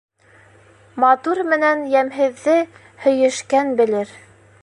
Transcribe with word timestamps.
Матур 1.03 1.41
менән 1.51 1.83
йәмһеҙҙе 1.93 2.57
һөйөшкән 3.05 3.73
белер. 3.83 4.19